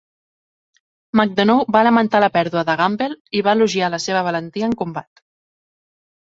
Macdonough 1.21 1.69
va 1.75 1.83
lamentar 1.89 2.23
la 2.25 2.31
pèrdua 2.39 2.65
de 2.71 2.77
Gamble 2.83 3.11
i 3.41 3.45
va 3.51 3.55
elogiar 3.61 3.93
la 3.97 4.03
seva 4.09 4.27
valentia 4.33 4.73
en 4.73 4.77
combat. 4.85 5.27